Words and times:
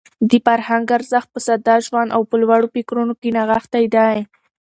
د 0.29 0.31
فرهنګ 0.45 0.85
ارزښت 0.97 1.29
په 1.33 1.39
ساده 1.47 1.75
ژوند 1.85 2.09
او 2.15 2.21
په 2.29 2.35
لوړو 2.41 2.67
فکرونو 2.75 3.13
کې 3.21 3.29
نغښتی 3.37 3.85
دی. 3.95 4.17